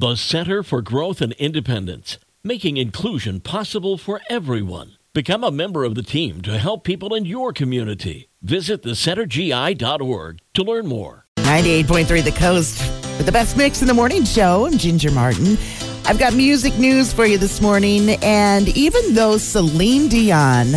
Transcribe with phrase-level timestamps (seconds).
[0.00, 4.92] The Center for Growth and Independence, making inclusion possible for everyone.
[5.12, 8.30] Become a member of the team to help people in your community.
[8.40, 11.26] Visit thecentergi.org to learn more.
[11.36, 12.80] 98.3 The Coast
[13.18, 14.64] with the best mix in the morning show.
[14.64, 15.58] I'm Ginger Martin.
[16.06, 18.16] I've got music news for you this morning.
[18.22, 20.76] And even though Celine Dion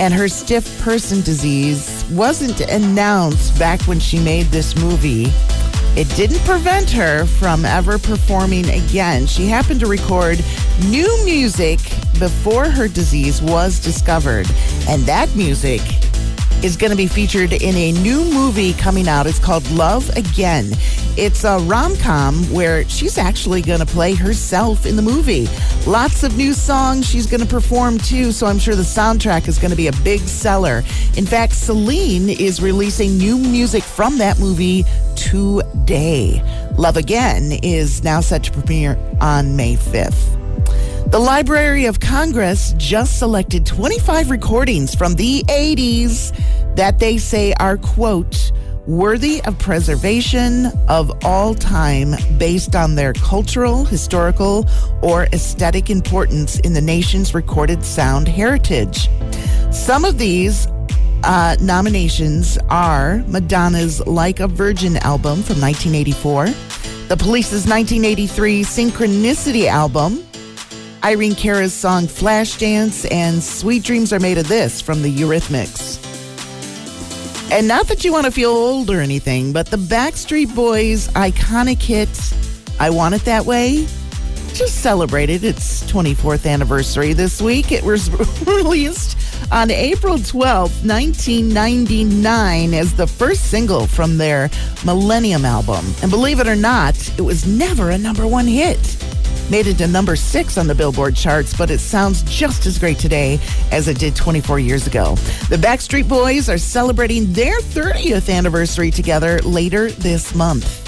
[0.00, 5.26] and her stiff person disease wasn't announced back when she made this movie,
[5.96, 9.26] it didn't prevent her from ever performing again.
[9.26, 10.44] She happened to record
[10.86, 11.78] new music
[12.18, 14.46] before her disease was discovered.
[14.88, 15.80] And that music
[16.64, 19.26] is going to be featured in a new movie coming out.
[19.26, 20.70] It's called Love Again.
[21.18, 25.46] It's a rom com where she's actually going to play herself in the movie.
[25.86, 29.58] Lots of new songs she's going to perform too, so I'm sure the soundtrack is
[29.58, 30.78] going to be a big seller.
[31.18, 34.86] In fact, Celine is releasing new music from that movie
[35.16, 36.42] today.
[36.78, 40.43] Love Again is now set to premiere on May 5th.
[41.14, 46.34] The Library of Congress just selected 25 recordings from the 80s
[46.74, 48.50] that they say are, quote,
[48.88, 54.68] worthy of preservation of all time based on their cultural, historical,
[55.02, 59.08] or aesthetic importance in the nation's recorded sound heritage.
[59.70, 60.66] Some of these
[61.22, 66.46] uh, nominations are Madonna's Like a Virgin album from 1984,
[67.06, 70.26] The Police's 1983 Synchronicity album,
[71.04, 76.00] Irene Cara's song Flashdance, and Sweet Dreams Are Made of This from the Eurythmics.
[77.52, 81.82] And not that you want to feel old or anything, but the Backstreet Boys iconic
[81.82, 82.08] hit,
[82.80, 83.86] I Want It That Way,
[84.54, 87.70] just celebrated its 24th anniversary this week.
[87.70, 88.10] It was
[88.46, 89.18] released
[89.52, 94.48] on April 12th, 1999, as the first single from their
[94.86, 95.84] Millennium album.
[96.00, 99.03] And believe it or not, it was never a number one hit
[99.50, 102.98] made it to number six on the Billboard charts, but it sounds just as great
[102.98, 103.38] today
[103.70, 105.14] as it did 24 years ago.
[105.48, 110.80] The Backstreet Boys are celebrating their 30th anniversary together later this month.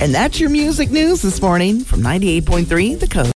[0.00, 3.32] And that's your music news this morning from 98.3 The Coast.